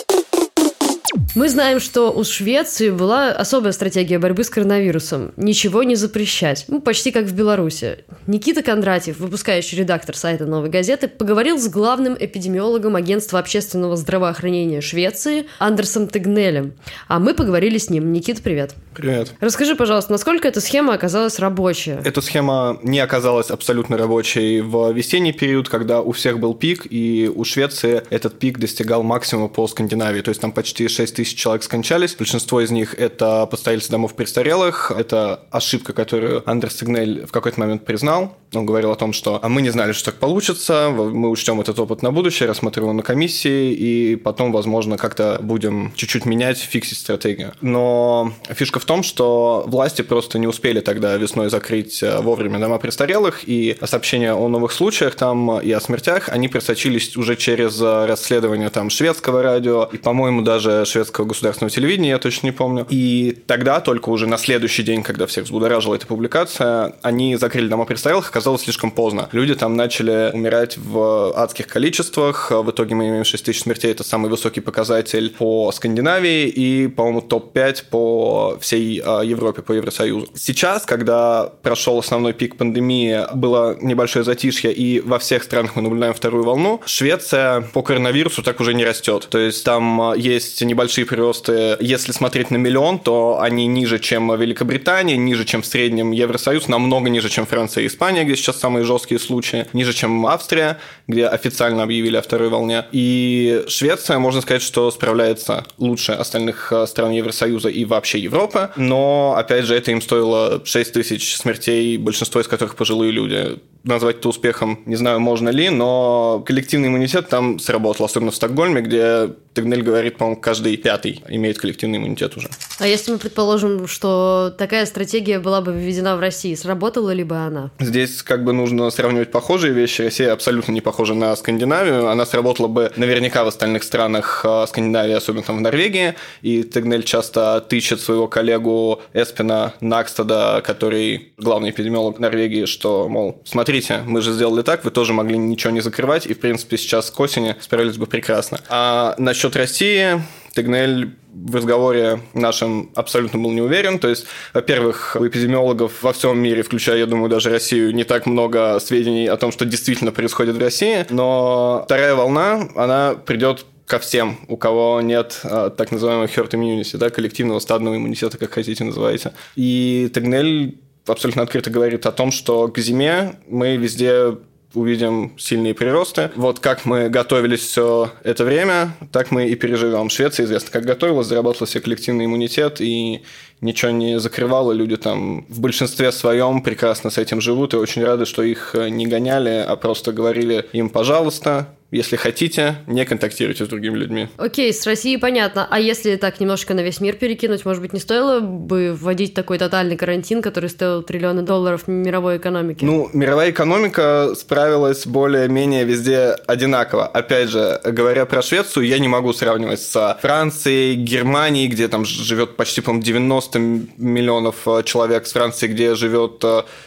Мы 1.35 1.49
знаем, 1.49 1.81
что 1.81 2.13
у 2.13 2.23
Швеции 2.23 2.91
была 2.91 3.31
особая 3.31 3.73
стратегия 3.73 4.21
борьбы 4.21 4.45
с 4.45 4.51
коронавирусом. 4.51 5.33
Ничего 5.37 5.83
не 5.83 5.97
запрещать. 5.97 6.67
Ну, 6.69 6.81
почти 6.81 7.11
как 7.11 7.25
в 7.25 7.35
Беларуси. 7.35 8.05
Никита 8.29 8.63
Кондратьев, 8.63 9.19
выпускающий 9.19 9.79
редактор 9.79 10.17
сайта 10.17 10.47
«Новой 10.47 10.71
газеты», 10.71 11.09
поговорил 11.09 11.59
с 11.59 11.69
главным 11.69 12.17
эпидемиологом 12.19 12.95
Агентства 12.95 13.41
общественного 13.41 13.97
здравоохранения 13.97 14.81
Швеции 14.81 15.47
Андерсом 15.59 16.07
Тегнелем. 16.07 16.75
А 17.09 17.19
мы 17.19 17.35
поговорили 17.35 17.79
с 17.79 17.91
ним. 17.91 18.13
Никита, 18.13 18.41
привет. 18.41 18.77
Привет. 18.95 19.33
Расскажи, 19.41 19.75
пожалуйста, 19.75 20.13
насколько 20.13 20.47
эта 20.47 20.61
схема 20.61 20.95
оказалась 20.95 21.41
рабочей? 21.41 21.97
Эта 22.05 22.21
схема 22.21 22.79
не 22.85 23.01
оказалась 23.01 23.51
абсолютно 23.51 23.99
рабочей 23.99 24.61
в 24.61 24.93
весенний 24.93 25.33
период, 25.33 25.69
когда 25.69 26.01
у 26.01 26.13
всех 26.13 26.39
был 26.39 26.55
пик, 26.55 26.87
и 26.89 27.29
у 27.35 27.43
Швеции 27.43 28.05
этот 28.11 28.39
пик 28.39 28.61
достигал 28.61 29.03
максимума 29.03 29.49
по 29.49 29.67
Скандинавии. 29.67 30.21
То 30.21 30.29
есть 30.29 30.41
там 30.41 30.53
почти 30.53 30.87
6 30.87 31.17
тысяч 31.17 31.24
тысяч 31.25 31.39
человек 31.39 31.63
скончались. 31.63 32.15
Большинство 32.15 32.61
из 32.61 32.71
них– 32.71 32.95
это 32.99 33.47
постояльцы 33.47 33.91
домов 33.91 34.15
престарелых. 34.15 34.93
Это 34.95 35.41
ошибка, 35.51 35.95
которую 35.95 36.43
Андерс 36.49 36.77
Сигнель 36.77 37.25
в 37.25 37.33
какой-то 37.33 37.59
момент 37.59 37.87
признал. 37.87 38.37
Он 38.53 38.67
говорил 38.67 38.91
о 38.91 38.95
том, 38.95 39.13
что 39.13 39.41
«А 39.43 39.49
мы 39.49 39.63
не 39.63 39.71
знали, 39.71 39.93
что 39.93 40.11
так 40.11 40.21
получится, 40.21 40.91
мы 40.95 41.31
учтем 41.31 41.61
этот 41.61 41.79
опыт 41.79 42.03
на 42.03 42.13
будущее, 42.13 42.49
рассмотрим 42.49 42.85
его 42.85 42.93
на 42.93 43.03
комиссии, 43.03 43.73
и 43.73 44.17
потом, 44.17 44.53
возможно, 44.53 44.99
как-то 44.99 45.39
будем 45.41 45.93
чуть-чуть 45.97 46.27
менять, 46.27 46.59
фиксить 46.59 46.99
стратегию. 46.99 47.53
Но 47.63 48.33
фишка 48.51 48.79
в 48.81 48.85
том, 48.85 49.03
что 49.03 49.65
власти 49.67 50.03
просто 50.03 50.39
не 50.39 50.47
успели 50.47 50.81
тогда 50.81 51.17
весной 51.17 51.49
закрыть 51.49 52.03
э, 52.03 52.21
вовремя 52.21 52.59
дома 52.59 52.79
престарелых, 52.79 53.49
и 53.49 53.77
сообщения 53.83 54.35
о 54.35 54.49
новых 54.49 54.73
случаях 54.73 55.15
там 55.15 55.59
и 55.61 55.73
о 55.73 55.81
смертях, 55.81 56.29
они 56.29 56.49
просочились 56.49 57.17
уже 57.17 57.37
через 57.37 57.81
э, 57.81 58.07
расследование 58.07 58.69
там 58.69 58.91
шведского 58.91 59.43
радио, 59.43 59.89
и, 59.91 59.97
по-моему, 59.97 60.43
даже 60.43 60.85
шведского 60.85 61.14
шведского 61.15 61.27
государственного 61.27 61.71
телевидения, 61.71 62.11
я 62.11 62.19
точно 62.19 62.47
не 62.47 62.53
помню. 62.53 62.87
И 62.91 63.39
тогда, 63.47 63.81
только 63.81 64.11
уже 64.11 64.27
на 64.27 64.37
следующий 64.37 64.83
день, 64.83 65.03
когда 65.03 65.27
всех 65.27 65.45
взбудоражила 65.45 65.95
эта 65.95 66.07
публикация, 66.07 66.95
они 67.03 67.37
закрыли 67.37 67.69
дома 67.69 67.85
престарелых, 67.85 68.29
оказалось 68.29 68.63
слишком 68.63 68.91
поздно. 68.91 69.29
Люди 69.33 69.55
там 69.55 69.77
начали 69.77 70.31
умирать 70.33 70.77
в 70.77 71.33
адских 71.37 71.67
количествах. 71.69 72.51
В 72.51 72.71
итоге 72.71 72.95
мы 72.95 73.09
имеем 73.09 73.25
6 73.25 73.45
тысяч 73.45 73.63
смертей, 73.63 73.93
это 73.93 74.05
самый 74.05 74.31
высокий 74.31 74.61
показатель 74.61 75.31
по 75.31 75.71
Скандинавии 75.73 76.49
и, 76.49 76.89
по-моему, 76.89 77.21
топ-5 77.21 77.85
по 77.91 78.59
всей 78.61 79.01
а, 79.05 79.23
Европе, 79.23 79.63
по 79.63 79.73
Евросоюзу. 79.73 80.29
Сейчас, 80.35 80.85
когда 80.85 81.53
прошел 81.63 81.99
основной 81.99 82.33
пик 82.33 82.57
пандемии, 82.57 83.21
было 83.35 83.77
небольшое 83.81 84.25
затишье, 84.25 84.73
и 84.73 85.01
во 85.01 85.19
всех 85.19 85.43
странах 85.43 85.77
мы 85.77 85.83
наблюдаем 85.83 86.15
вторую 86.15 86.45
волну, 86.45 86.81
Швеция 86.87 87.61
по 87.61 87.83
коронавирусу 87.83 88.43
так 88.43 88.61
уже 88.61 88.75
не 88.75 88.85
растет. 88.85 89.29
То 89.31 89.39
есть 89.39 89.65
там 89.65 90.01
а, 90.01 90.17
есть 90.17 90.63
небольшие 90.63 91.04
приросты. 91.05 91.77
Если 91.81 92.13
смотреть 92.13 92.51
на 92.51 92.57
миллион, 92.57 92.99
то 92.99 93.41
они 93.41 93.67
ниже, 93.67 93.99
чем 93.99 94.35
Великобритания, 94.35 95.17
ниже, 95.17 95.45
чем 95.45 95.63
в 95.63 95.67
среднем 95.67 96.11
Евросоюз, 96.11 96.69
намного 96.69 97.11
ниже, 97.11 97.29
чем 97.29 97.47
Франция 97.47 97.85
и 97.85 97.87
Испания, 97.87 98.25
где 98.25 98.37
сейчас 98.37 98.59
самые 98.59 98.85
жесткие 98.85 99.19
случаи, 99.19 99.67
ниже, 99.73 99.93
чем 99.93 100.27
Австрия, 100.27 100.79
где 101.07 101.27
официально 101.27 101.83
объявили 101.83 102.17
о 102.17 102.23
второй 102.23 102.49
волне. 102.49 102.85
И 102.93 103.65
Швеция, 103.69 104.19
можно 104.19 104.41
сказать, 104.41 104.63
что 104.63 104.91
справляется 104.91 105.65
лучше 105.79 106.13
остальных 106.13 106.73
а, 106.73 106.87
стран 106.87 107.13
Евросоюза 107.13 107.69
и 107.69 107.85
вообще 107.85 108.19
Европы, 108.19 108.71
но, 108.77 109.35
опять 109.37 109.65
же, 109.65 109.75
это 109.75 109.91
им 109.91 110.01
стоило 110.01 110.63
6 110.65 110.93
тысяч 110.93 111.37
смертей, 111.37 111.97
большинство 111.97 112.41
из 112.41 112.49
которых 112.49 112.77
пожилые 112.77 113.13
люди 113.13 113.59
назвать 113.85 114.17
это 114.17 114.29
успехом, 114.29 114.81
не 114.87 114.97
знаю, 114.97 115.21
можно 115.21 115.51
ли, 115.51 115.71
но 115.71 116.43
коллективный 116.47 116.89
иммунитет 116.89 117.29
там 117.29 117.59
сработал, 117.59 118.07
особенно 118.07 118.31
в 118.31 118.37
Стокгольме, 118.37 118.81
где 118.81 119.31
Тегнель 119.55 119.83
говорит, 119.83 120.17
по-моему, 120.17 120.41
каждый 120.41 120.77
пятый 120.77 121.23
имеет 121.29 121.59
коллективный 121.59 121.99
иммунитет 121.99 122.37
уже. 122.37 122.49
А 122.81 122.87
если 122.87 123.13
мы 123.13 123.19
предположим, 123.19 123.87
что 123.87 124.53
такая 124.59 124.85
стратегия 124.85 125.39
была 125.39 125.61
бы 125.61 125.73
введена 125.73 126.17
в 126.17 126.21
России, 126.21 126.55
сработала 126.55 127.11
ли 127.11 127.23
бы 127.23 127.37
она? 127.37 127.71
Здесь 127.79 128.23
как 128.23 128.45
бы 128.45 128.53
нужно 128.53 128.91
сравнивать 128.91 129.31
похожие 129.31 129.73
вещи. 129.73 130.03
Россия 130.03 130.33
абсолютно 130.33 130.73
не 130.73 130.81
похожа 130.81 131.15
на 131.15 131.37
Скандинавию. 131.37 132.09
Она 132.09 132.27
сработала 132.27 132.67
бы 132.67 132.93
наверняка 132.97 133.45
в 133.45 133.49
остальных 133.49 133.85
странах 133.85 134.45
а, 134.45 134.67
Скандинавии, 134.67 135.15
особенно 135.15 135.45
там 135.45 135.59
в 135.59 135.61
Норвегии. 135.61 136.15
И 136.43 136.65
Тегнель 136.65 137.05
часто 137.05 137.61
тычет 137.61 138.01
своего 138.01 138.27
коллегу 138.27 139.01
Эспина 139.13 139.75
Накстада, 139.81 140.63
который 140.67 141.33
главный 141.39 141.71
эпидемиолог 141.71 142.19
Норвегии, 142.19 142.65
что, 142.65 143.09
мол, 143.09 143.41
смотрите, 143.75 144.03
мы 144.07 144.21
же 144.21 144.33
сделали 144.33 144.63
так, 144.63 144.85
вы 144.85 144.91
тоже 144.93 145.13
могли 145.13 145.37
ничего 145.37 145.73
не 145.73 145.81
закрывать, 145.81 146.27
и, 146.27 146.35
в 146.35 146.39
принципе, 146.39 146.79
сейчас 146.79 147.11
к 147.11 147.19
осени 147.19 147.57
справились 147.61 147.97
бы 147.97 148.07
прекрасно. 148.07 148.61
А 148.69 149.17
насчет 149.19 149.57
России, 149.57 150.23
Тегнель 150.55 151.11
в 151.33 151.57
разговоре 151.57 152.21
нашем 152.35 152.93
абсолютно 152.95 153.41
был 153.41 153.51
не 153.51 153.61
уверен. 153.61 153.99
То 153.99 154.09
есть, 154.09 154.27
во-первых, 154.53 155.17
у 155.19 155.27
эпидемиологов 155.27 156.03
во 156.03 156.13
всем 156.13 156.39
мире, 156.39 156.63
включая, 156.63 156.99
я 156.99 157.07
думаю, 157.07 157.29
даже 157.29 157.51
Россию, 157.51 157.93
не 157.93 158.05
так 158.05 158.27
много 158.27 158.79
сведений 158.79 159.27
о 159.27 159.37
том, 159.37 159.51
что 159.51 159.65
действительно 159.65 160.13
происходит 160.13 160.55
в 160.55 160.61
России. 160.61 161.05
Но 161.11 161.83
вторая 161.85 162.15
волна, 162.15 162.69
она 162.77 163.15
придет 163.15 163.67
ко 163.87 163.99
всем, 163.99 164.39
у 164.47 164.57
кого 164.57 165.01
нет 165.01 165.41
а, 165.43 165.71
так 165.71 165.91
называемого 165.91 166.27
herd 166.27 166.51
immunity, 166.51 166.97
да, 166.97 167.11
коллективного 167.11 167.59
стадного 167.59 167.97
иммунитета, 167.97 168.39
как 168.39 168.53
хотите 168.53 168.85
называйте. 168.85 169.33
И 169.57 170.09
Тегнель 170.15 170.79
абсолютно 171.07 171.43
открыто 171.43 171.71
говорит 171.71 172.07
о 172.07 172.13
том, 172.13 172.31
что 172.31 172.69
к 172.69 172.79
зиме 172.79 173.37
мы 173.49 173.77
везде 173.77 174.37
увидим 174.75 175.33
сильные 175.39 175.75
приросты. 175.75 176.31
Вот 176.35 176.59
как 176.59 176.85
мы 176.85 177.09
готовились 177.09 177.61
все 177.61 178.13
это 178.23 178.45
время, 178.45 178.97
так 179.13 179.31
мы 179.31 179.49
и 179.49 179.55
переживем. 179.55 180.11
Швеция 180.11 180.47
известно, 180.47 180.71
как 180.73 180.85
готовилась, 180.85 181.27
заработала 181.27 181.67
себе 181.67 181.83
коллективный 181.83 182.25
иммунитет 182.25 182.81
и 182.81 183.23
ничего 183.61 183.93
не 183.93 184.19
закрывало, 184.19 184.73
люди 184.73 184.97
там 184.97 185.47
в 185.49 185.61
большинстве 185.61 186.13
своем 186.13 186.61
прекрасно 186.63 187.11
с 187.11 187.19
этим 187.19 187.41
живут 187.41 187.75
и 187.75 187.77
очень 187.77 188.05
рады, 188.05 188.27
что 188.27 188.43
их 188.43 188.75
не 188.75 189.07
гоняли, 189.07 189.65
а 189.67 189.77
просто 189.77 190.13
говорили 190.13 190.67
им, 190.73 190.91
пожалуйста, 190.91 191.69
если 191.91 192.17
хотите, 192.17 192.77
не 192.87 193.05
контактируйте 193.05 193.65
с 193.65 193.69
другими 193.69 193.97
людьми. 193.97 194.29
Окей, 194.37 194.73
с 194.73 194.85
Россией 194.87 195.17
понятно. 195.17 195.67
А 195.71 195.79
если 195.79 196.17
так 196.17 196.41
немножко 196.41 196.75
на 196.75 196.81
весь 196.81 197.01
мир 197.01 197.15
перекинуть, 197.15 197.65
может 197.65 197.83
быть, 197.83 197.93
не 197.93 198.01
стоило 198.01 198.41
бы 198.41 198.97
вводить 198.99 199.35
такой 199.35 199.59
тотальный 199.59 199.97
карантин, 199.97 200.43
который 200.43 200.71
стоил 200.71 201.03
триллионы 201.03 201.43
долларов 201.43 201.87
мировой 201.87 202.39
экономики? 202.39 202.85
Ну, 202.85 203.11
мировая 203.13 203.51
экономика 203.51 204.33
справилась 204.37 205.07
более-менее 205.07 205.85
везде 205.85 206.31
одинаково. 206.47 207.07
Опять 207.07 207.51
же, 207.51 207.81
говоря 207.85 208.27
про 208.27 208.43
Швецию, 208.43 208.87
я 208.87 208.99
не 208.99 209.09
могу 209.09 209.33
сравнивать 209.33 209.81
с 209.81 210.19
Францией, 210.21 210.95
Германией, 210.95 211.69
где 211.69 211.89
там 211.89 212.05
живет 212.05 212.57
почти, 212.57 212.81
по-моему, 212.81 213.05
90 213.05 213.59
миллионов 213.59 214.67
э, 214.67 214.83
человек, 214.85 215.27
с 215.27 215.33
Францией, 215.33 215.73
где 215.73 215.95
живет 215.95 216.43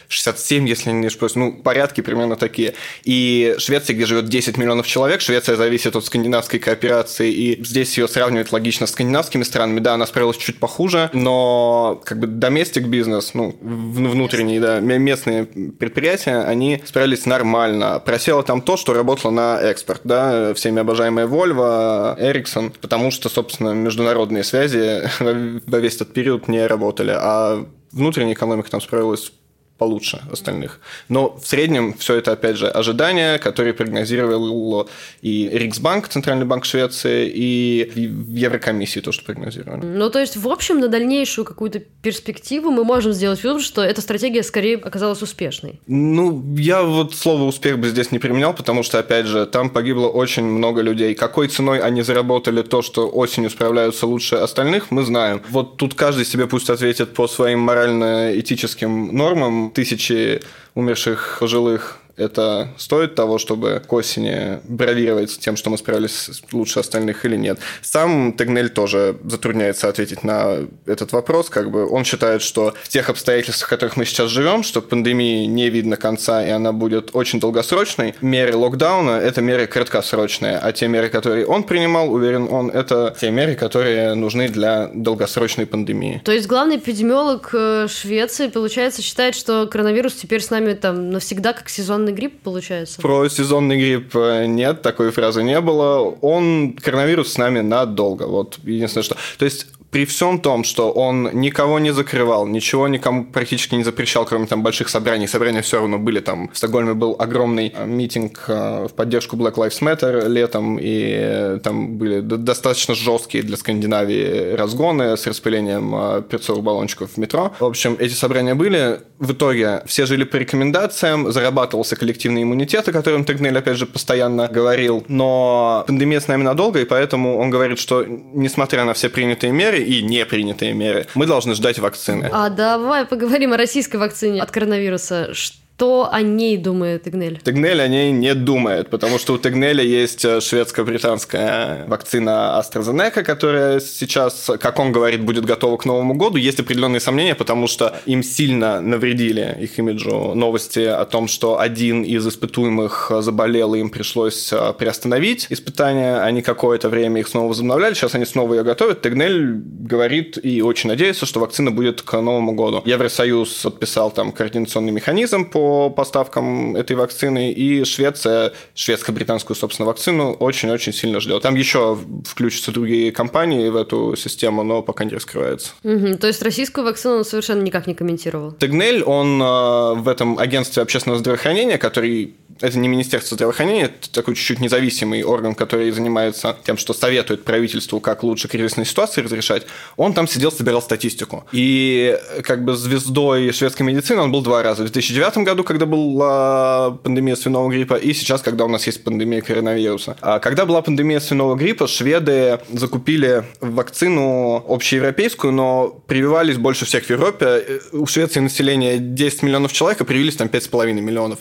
67, 0.08 0.64
э, 0.64 0.68
если 0.68 0.90
не 0.90 1.06
ошибаюсь, 1.06 1.34
ну, 1.34 1.52
порядки 1.52 2.00
примерно 2.00 2.36
такие. 2.36 2.74
И 3.04 3.54
Швеция, 3.58 3.94
где 3.94 4.04
живет 4.04 4.26
10 4.26 4.56
миллионов 4.58 4.86
человек. 4.88 5.20
Швеция 5.20 5.56
зависит 5.56 5.94
от 5.94 6.04
скандинавской 6.04 6.58
кооперации, 6.58 7.32
и 7.32 7.64
здесь 7.64 7.96
ее 7.96 8.08
сравнивать 8.08 8.52
логично 8.52 8.86
с 8.86 8.90
скандинавскими 8.90 9.44
странами. 9.44 9.80
Да, 9.80 9.94
она 9.94 10.06
справилась 10.06 10.36
чуть 10.36 10.58
похуже, 10.58 11.10
но 11.12 12.00
как 12.04 12.18
бы 12.18 12.26
доместик 12.26 12.84
бизнес, 12.84 13.34
ну, 13.34 13.56
внутренние, 13.60 14.60
да, 14.60 14.80
местные 14.80 15.44
предприятия, 15.44 16.40
они 16.40 16.82
справились 16.84 17.26
нормально. 17.26 18.02
Просело 18.04 18.42
там 18.42 18.62
то, 18.62 18.76
что 18.76 18.94
работало 18.94 19.30
на 19.30 19.60
экспорт, 19.60 20.00
да, 20.04 20.54
всеми 20.54 20.80
обожаемая 20.80 21.26
Volvo, 21.26 22.18
Ericsson, 22.18 22.72
потому 22.80 23.10
что, 23.10 23.28
собственно, 23.28 23.70
международные 23.70 24.44
связи 24.44 25.02
во 25.20 25.78
весь 25.78 25.96
этот 25.96 26.12
период 26.12 26.48
не 26.48 26.66
работали, 26.66 27.14
а 27.14 27.66
внутренняя 27.92 28.34
экономика 28.34 28.70
там 28.70 28.80
справилась 28.80 29.32
получше 29.78 30.20
остальных. 30.30 30.80
Но 31.08 31.38
в 31.38 31.46
среднем 31.46 31.94
все 31.94 32.16
это, 32.16 32.32
опять 32.32 32.56
же, 32.56 32.68
ожидания, 32.68 33.38
которые 33.38 33.74
прогнозировал 33.74 34.88
и 35.22 35.48
Риксбанк, 35.52 36.08
Центральный 36.08 36.44
банк 36.44 36.64
Швеции, 36.64 37.30
и 37.32 37.90
в 37.94 38.34
Еврокомиссии 38.34 39.00
то, 39.00 39.12
что 39.12 39.24
прогнозировали. 39.24 39.84
Ну, 39.84 40.10
то 40.10 40.18
есть, 40.18 40.36
в 40.36 40.48
общем, 40.48 40.80
на 40.80 40.88
дальнейшую 40.88 41.44
какую-то 41.44 41.80
перспективу 42.02 42.70
мы 42.70 42.84
можем 42.84 43.12
сделать 43.12 43.42
вывод, 43.42 43.62
что 43.62 43.82
эта 43.82 44.00
стратегия 44.00 44.42
скорее 44.42 44.76
оказалась 44.76 45.22
успешной. 45.22 45.80
Ну, 45.86 46.56
я 46.56 46.82
вот 46.82 47.14
слово 47.14 47.44
«успех» 47.44 47.78
бы 47.78 47.88
здесь 47.88 48.10
не 48.10 48.18
применял, 48.18 48.54
потому 48.54 48.82
что, 48.82 48.98
опять 48.98 49.26
же, 49.26 49.46
там 49.46 49.70
погибло 49.70 50.08
очень 50.08 50.44
много 50.44 50.82
людей. 50.82 51.14
Какой 51.14 51.48
ценой 51.48 51.78
они 51.78 52.02
заработали 52.02 52.62
то, 52.62 52.82
что 52.82 53.08
осенью 53.08 53.50
справляются 53.50 54.06
лучше 54.06 54.36
остальных, 54.36 54.90
мы 54.90 55.04
знаем. 55.04 55.42
Вот 55.50 55.76
тут 55.76 55.94
каждый 55.94 56.24
себе 56.24 56.46
пусть 56.46 56.70
ответит 56.70 57.14
по 57.14 57.28
своим 57.28 57.60
морально-этическим 57.60 59.14
нормам, 59.14 59.67
тысячи 59.70 60.40
умерших 60.74 61.38
пожилых 61.40 61.98
это 62.18 62.68
стоит 62.76 63.14
того, 63.14 63.38
чтобы 63.38 63.82
к 63.86 63.92
осени 63.92 64.60
бравировать 64.64 65.38
тем, 65.38 65.56
что 65.56 65.70
мы 65.70 65.78
справились 65.78 66.42
лучше 66.52 66.80
остальных 66.80 67.24
или 67.24 67.36
нет. 67.36 67.58
Сам 67.82 68.32
Тегнель 68.32 68.68
тоже 68.68 69.16
затрудняется 69.24 69.88
ответить 69.88 70.24
на 70.24 70.66
этот 70.86 71.12
вопрос. 71.12 71.48
Как 71.48 71.70
бы 71.70 71.88
он 71.88 72.04
считает, 72.04 72.42
что 72.42 72.74
в 72.82 72.88
тех 72.88 73.08
обстоятельствах, 73.08 73.66
в 73.66 73.70
которых 73.70 73.96
мы 73.96 74.04
сейчас 74.04 74.30
живем, 74.30 74.62
что 74.62 74.82
пандемии 74.82 75.46
не 75.46 75.70
видно 75.70 75.96
конца, 75.96 76.44
и 76.44 76.50
она 76.50 76.72
будет 76.72 77.10
очень 77.14 77.40
долгосрочной, 77.40 78.14
меры 78.20 78.56
локдауна– 78.56 79.10
это 79.22 79.40
меры 79.40 79.66
краткосрочные, 79.66 80.58
а 80.58 80.72
те 80.72 80.88
меры, 80.88 81.08
которые 81.08 81.46
он 81.46 81.62
принимал, 81.62 82.12
уверен 82.12 82.48
он, 82.50 82.70
это 82.70 83.14
те 83.20 83.30
меры, 83.30 83.54
которые 83.54 84.14
нужны 84.14 84.48
для 84.48 84.90
долгосрочной 84.92 85.66
пандемии. 85.66 86.20
То 86.24 86.32
есть 86.32 86.46
главный 86.46 86.76
эпидемиолог 86.76 87.50
э, 87.52 87.86
Швеции, 87.88 88.48
получается, 88.48 89.02
считает, 89.02 89.34
что 89.34 89.66
коронавирус 89.66 90.14
теперь 90.14 90.40
с 90.40 90.50
нами 90.50 90.74
там 90.74 91.10
навсегда 91.10 91.52
как 91.52 91.68
сезонный 91.68 92.07
сезонный 92.08 92.12
грипп, 92.12 92.40
получается? 92.42 93.00
Про 93.00 93.28
сезонный 93.28 93.76
грипп 93.76 94.16
э, 94.16 94.46
нет, 94.46 94.82
такой 94.82 95.10
фразы 95.10 95.42
не 95.42 95.60
было. 95.60 96.16
Он, 96.20 96.72
коронавирус 96.72 97.32
с 97.32 97.38
нами 97.38 97.60
надолго. 97.60 98.24
Вот 98.24 98.58
единственное, 98.64 99.04
что... 99.04 99.16
То 99.38 99.44
есть 99.44 99.66
при 99.90 100.04
всем 100.04 100.38
том, 100.38 100.64
что 100.64 100.90
он 100.90 101.30
никого 101.32 101.78
не 101.78 101.92
закрывал, 101.92 102.46
ничего 102.46 102.88
никому 102.88 103.24
практически 103.24 103.74
не 103.74 103.84
запрещал, 103.84 104.24
кроме 104.26 104.46
там 104.46 104.62
больших 104.62 104.88
собраний, 104.88 105.26
собрания 105.26 105.62
все 105.62 105.78
равно 105.78 105.98
были 105.98 106.20
там. 106.20 106.50
В 106.52 106.58
Стокгольме 106.58 106.94
был 106.94 107.16
огромный 107.18 107.72
э, 107.74 107.86
митинг 107.86 108.44
э, 108.48 108.86
в 108.90 108.94
поддержку 108.94 109.36
Black 109.36 109.54
Lives 109.54 109.80
Matter 109.80 110.28
летом, 110.28 110.78
и 110.78 111.16
э, 111.18 111.58
там 111.62 111.96
были 111.96 112.20
достаточно 112.20 112.94
жесткие 112.94 113.42
для 113.42 113.56
Скандинавии 113.56 114.54
разгоны 114.54 115.16
с 115.16 115.26
распылением 115.26 116.22
перцовых 116.24 116.62
баллончиков 116.62 117.12
в 117.12 117.16
метро. 117.16 117.52
В 117.58 117.64
общем, 117.64 117.96
эти 117.98 118.12
собрания 118.12 118.54
были. 118.54 119.00
В 119.18 119.32
итоге 119.32 119.82
все 119.86 120.06
жили 120.06 120.24
по 120.24 120.36
рекомендациям, 120.36 121.32
зарабатывался 121.32 121.96
коллективный 121.96 122.44
иммунитет, 122.44 122.88
о 122.88 122.92
котором 122.92 123.24
Тегнель, 123.24 123.56
опять 123.58 123.76
же, 123.76 123.86
постоянно 123.86 124.48
говорил. 124.48 125.04
Но 125.08 125.84
пандемия 125.86 126.20
с 126.20 126.28
нами 126.28 126.42
надолго, 126.42 126.80
и 126.80 126.84
поэтому 126.84 127.38
он 127.38 127.50
говорит, 127.50 127.78
что 127.78 128.04
несмотря 128.04 128.84
на 128.84 128.92
все 128.92 129.08
принятые 129.08 129.52
меры, 129.52 129.77
меры 129.78 129.98
и 129.98 130.02
непринятые 130.02 130.72
меры, 130.72 131.06
мы 131.14 131.26
должны 131.26 131.54
ждать 131.54 131.78
вакцины. 131.78 132.28
А 132.32 132.48
давай 132.50 133.04
поговорим 133.04 133.52
о 133.52 133.56
российской 133.56 133.96
вакцине 133.96 134.42
от 134.42 134.50
коронавируса. 134.50 135.34
Что 135.34 135.56
о 135.80 136.22
ней 136.22 136.56
думает 136.56 137.06
Игнель? 137.06 137.40
Тегнель 137.44 137.80
о 137.80 137.88
ней 137.88 138.10
не 138.10 138.34
думает, 138.34 138.90
потому 138.90 139.18
что 139.18 139.34
у 139.34 139.38
Тегнеля 139.38 139.84
есть 139.84 140.24
э, 140.24 140.40
шведско-британская 140.40 141.86
вакцина 141.86 142.60
AstraZeneca, 142.60 143.22
которая 143.22 143.78
сейчас, 143.78 144.50
как 144.58 144.78
он 144.80 144.90
говорит, 144.90 145.22
будет 145.22 145.44
готова 145.44 145.76
к 145.76 145.84
Новому 145.84 146.14
году. 146.14 146.36
Есть 146.36 146.58
определенные 146.58 146.98
сомнения, 146.98 147.36
потому 147.36 147.68
что 147.68 147.94
им 148.06 148.24
сильно 148.24 148.80
навредили 148.80 149.56
их 149.60 149.78
имиджу 149.78 150.34
новости 150.34 150.80
о 150.80 151.04
том, 151.04 151.28
что 151.28 151.60
один 151.60 152.02
из 152.02 152.26
испытуемых 152.26 153.12
заболел, 153.20 153.74
и 153.74 153.80
им 153.80 153.90
пришлось 153.90 154.52
э, 154.52 154.72
приостановить 154.76 155.46
испытания. 155.50 156.16
Они 156.22 156.42
какое-то 156.42 156.88
время 156.88 157.20
их 157.20 157.28
снова 157.28 157.48
возобновляли, 157.48 157.94
сейчас 157.94 158.16
они 158.16 158.24
снова 158.24 158.54
ее 158.54 158.64
готовят. 158.64 159.00
Тегнель 159.02 159.52
говорит 159.54 160.38
и 160.42 160.60
очень 160.60 160.88
надеется, 160.88 161.24
что 161.24 161.38
вакцина 161.38 161.70
будет 161.70 162.02
к 162.02 162.20
Новому 162.20 162.52
году. 162.52 162.82
Евросоюз 162.84 163.60
подписал 163.62 164.10
там 164.10 164.32
координационный 164.32 164.92
механизм 164.92 165.48
по 165.48 165.67
поставкам 165.94 166.76
этой 166.76 166.96
вакцины, 166.96 167.52
и 167.52 167.84
Швеция, 167.84 168.52
шведско-британскую, 168.74 169.56
собственно, 169.56 169.86
вакцину 169.86 170.32
очень-очень 170.32 170.92
сильно 170.92 171.20
ждет. 171.20 171.42
Там 171.42 171.54
еще 171.54 171.98
включатся 172.24 172.72
другие 172.72 173.12
компании 173.12 173.68
в 173.68 173.76
эту 173.76 174.16
систему, 174.16 174.62
но 174.62 174.82
пока 174.82 175.04
не 175.04 175.12
раскрывается. 175.12 175.70
Угу, 175.84 176.18
то 176.18 176.26
есть 176.26 176.42
российскую 176.42 176.84
вакцину 176.84 177.18
он 177.18 177.24
совершенно 177.24 177.62
никак 177.62 177.86
не 177.86 177.94
комментировал? 177.94 178.52
Тегнель, 178.52 179.02
он 179.02 179.40
э, 179.40 179.94
в 179.94 180.08
этом 180.08 180.38
агентстве 180.38 180.82
общественного 180.82 181.18
здравоохранения, 181.18 181.78
который 181.78 182.34
это 182.60 182.78
не 182.78 182.88
Министерство 182.88 183.34
здравоохранения, 183.34 183.84
это 183.84 184.10
такой 184.10 184.34
чуть-чуть 184.34 184.60
независимый 184.60 185.22
орган, 185.22 185.54
который 185.54 185.90
занимается 185.90 186.56
тем, 186.64 186.76
что 186.76 186.92
советует 186.92 187.44
правительству, 187.44 188.00
как 188.00 188.22
лучше 188.22 188.48
кризисные 188.48 188.84
ситуации 188.84 189.20
разрешать, 189.20 189.66
он 189.96 190.12
там 190.12 190.26
сидел, 190.26 190.50
собирал 190.50 190.82
статистику. 190.82 191.44
И 191.52 192.18
как 192.42 192.64
бы 192.64 192.76
звездой 192.76 193.52
шведской 193.52 193.86
медицины 193.86 194.22
он 194.22 194.32
был 194.32 194.42
два 194.42 194.62
раза. 194.62 194.82
В 194.82 194.86
2009 194.86 195.38
году, 195.38 195.57
когда 195.64 195.86
была 195.86 196.98
пандемия 197.02 197.36
свиного 197.36 197.70
гриппа, 197.70 197.94
и 197.94 198.12
сейчас, 198.12 198.42
когда 198.42 198.64
у 198.64 198.68
нас 198.68 198.86
есть 198.86 199.04
пандемия 199.04 199.40
коронавируса. 199.40 200.16
А 200.20 200.38
когда 200.38 200.66
была 200.66 200.82
пандемия 200.82 201.20
свиного 201.20 201.54
гриппа, 201.54 201.86
шведы 201.86 202.60
закупили 202.72 203.44
вакцину 203.60 204.64
общеевропейскую, 204.68 205.52
но 205.52 205.88
прививались 206.06 206.56
больше 206.56 206.84
всех 206.84 207.04
в 207.04 207.10
Европе. 207.10 207.80
У 207.92 208.06
Швеции 208.06 208.40
население 208.40 208.98
10 208.98 209.42
миллионов 209.42 209.72
человек, 209.72 210.00
а 210.00 210.04
привились 210.04 210.36
там 210.36 210.48
5,5 210.48 210.92
миллионов. 210.92 211.38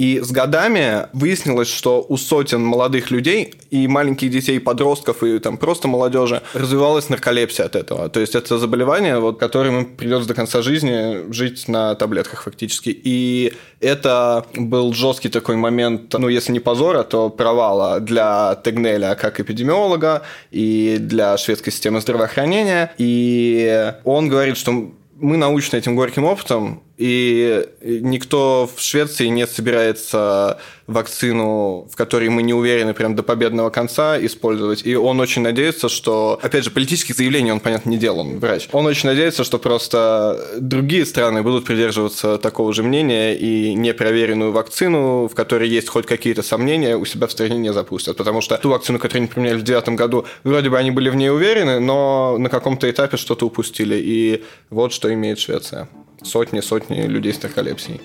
И 0.00 0.18
с 0.18 0.30
годами 0.30 1.08
выяснилось, 1.12 1.68
что 1.68 2.06
у 2.08 2.16
сотен 2.16 2.64
молодых 2.64 3.10
людей 3.10 3.52
и 3.70 3.86
маленьких 3.86 4.30
детей, 4.30 4.58
подростков 4.58 5.22
и 5.22 5.38
там 5.40 5.58
просто 5.58 5.88
молодежи 5.88 6.40
развивалась 6.54 7.10
нарколепсия 7.10 7.66
от 7.66 7.76
этого. 7.76 8.08
То 8.08 8.18
есть 8.18 8.34
это 8.34 8.58
заболевание, 8.58 9.18
вот, 9.18 9.38
которым 9.38 9.76
им 9.76 9.84
придется 9.84 10.26
до 10.26 10.32
конца 10.32 10.62
жизни 10.62 11.30
жить 11.30 11.68
на 11.68 11.94
таблетках 11.96 12.44
фактически. 12.44 12.88
И 13.04 13.52
это 13.80 14.46
был 14.56 14.94
жесткий 14.94 15.28
такой 15.28 15.56
момент, 15.56 16.14
ну 16.14 16.28
если 16.28 16.52
не 16.52 16.60
позора, 16.60 17.02
то 17.02 17.28
провала 17.28 18.00
для 18.00 18.58
Тегнеля 18.64 19.14
как 19.16 19.38
эпидемиолога 19.38 20.22
и 20.50 20.96
для 20.98 21.36
шведской 21.36 21.74
системы 21.74 22.00
здравоохранения. 22.00 22.90
И 22.96 23.92
он 24.04 24.30
говорит, 24.30 24.56
что 24.56 24.92
мы 25.20 25.36
научены 25.36 25.78
этим 25.78 25.94
горьким 25.94 26.24
опытом, 26.24 26.82
и 27.00 27.66
никто 27.82 28.68
в 28.76 28.78
Швеции 28.78 29.28
не 29.28 29.46
собирается 29.46 30.60
вакцину, 30.86 31.88
в 31.90 31.96
которой 31.96 32.28
мы 32.28 32.42
не 32.42 32.52
уверены 32.52 32.92
прям 32.92 33.14
до 33.16 33.22
победного 33.22 33.70
конца 33.70 34.18
использовать. 34.20 34.84
И 34.84 34.94
он 34.96 35.18
очень 35.20 35.40
надеется, 35.40 35.88
что, 35.88 36.38
опять 36.42 36.64
же, 36.64 36.70
политических 36.70 37.16
заявлений 37.16 37.52
он, 37.52 37.60
понятно, 37.60 37.88
не 37.88 37.96
делал, 37.96 38.18
он 38.18 38.38
врач. 38.38 38.68
Он 38.72 38.84
очень 38.84 39.08
надеется, 39.08 39.44
что 39.44 39.58
просто 39.58 40.58
другие 40.58 41.06
страны 41.06 41.42
будут 41.42 41.64
придерживаться 41.64 42.36
такого 42.36 42.74
же 42.74 42.82
мнения 42.82 43.34
и 43.34 43.72
непроверенную 43.74 44.52
вакцину, 44.52 45.26
в 45.26 45.34
которой 45.34 45.70
есть 45.70 45.88
хоть 45.88 46.04
какие-то 46.04 46.42
сомнения, 46.42 46.98
у 46.98 47.06
себя 47.06 47.28
в 47.28 47.32
стране 47.32 47.56
не 47.56 47.72
запустят. 47.72 48.18
Потому 48.18 48.42
что 48.42 48.58
ту 48.58 48.68
вакцину, 48.68 48.98
которую 48.98 49.22
они 49.22 49.28
применяли 49.28 49.58
в 49.58 49.62
2009 49.62 49.96
году, 49.96 50.26
вроде 50.44 50.68
бы 50.68 50.76
они 50.76 50.90
были 50.90 51.08
в 51.08 51.14
ней 51.14 51.30
уверены, 51.30 51.80
но 51.80 52.36
на 52.36 52.50
каком-то 52.50 52.90
этапе 52.90 53.16
что-то 53.16 53.46
упустили. 53.46 53.94
И 53.96 54.44
вот 54.68 54.92
что 54.92 55.10
имеет 55.14 55.38
Швеция. 55.38 55.88
Сотни-сотни 56.22 56.89
людей 56.90 57.32
с 57.32 57.42
нарколепсией. 57.42 58.00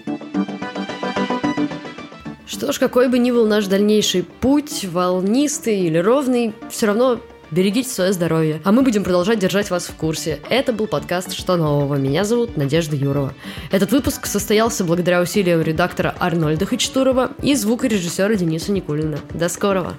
Что 2.47 2.71
ж, 2.71 2.79
какой 2.79 3.09
бы 3.09 3.19
ни 3.19 3.31
был 3.31 3.47
наш 3.47 3.67
дальнейший 3.67 4.23
путь, 4.23 4.85
волнистый 4.85 5.81
или 5.81 5.97
ровный, 5.97 6.53
все 6.69 6.87
равно 6.87 7.19
берегите 7.51 7.89
свое 7.89 8.13
здоровье. 8.13 8.61
А 8.63 8.71
мы 8.71 8.81
будем 8.81 9.03
продолжать 9.03 9.39
держать 9.39 9.69
вас 9.69 9.85
в 9.85 9.95
курсе. 9.95 10.39
Это 10.49 10.73
был 10.73 10.87
подкаст 10.87 11.33
«Что 11.33 11.57
нового?». 11.57 11.95
Меня 11.95 12.23
зовут 12.23 12.57
Надежда 12.57 12.95
Юрова. 12.95 13.33
Этот 13.71 13.91
выпуск 13.91 14.25
состоялся 14.25 14.83
благодаря 14.83 15.21
усилиям 15.21 15.61
редактора 15.61 16.15
Арнольда 16.19 16.65
Хачтурова 16.65 17.31
и 17.41 17.55
звукорежиссера 17.55 18.35
Дениса 18.35 18.71
Никулина. 18.71 19.19
До 19.33 19.49
скорого! 19.49 19.95